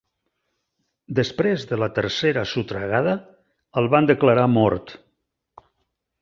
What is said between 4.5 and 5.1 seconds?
mort.